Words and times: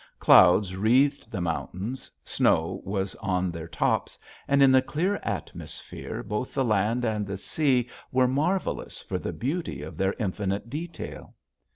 Clouds 0.17 0.75
wreathed 0.75 1.29
the 1.29 1.41
mountains, 1.41 2.09
snow 2.23 2.81
was 2.83 3.13
on 3.17 3.51
their 3.51 3.67
tops, 3.67 4.17
and 4.47 4.63
in 4.63 4.71
the 4.71 4.81
clear 4.81 5.17
atmosphere 5.17 6.23
both 6.23 6.55
the 6.55 6.65
land 6.65 7.05
and 7.05 7.27
the 7.27 7.37
sea 7.37 7.87
were 8.11 8.27
marvelous 8.27 8.99
for 8.99 9.19
the 9.19 9.31
beauty 9.31 9.83
of 9.83 9.97
their 9.97 10.13
infinite 10.17 10.71
detail. 10.71 11.35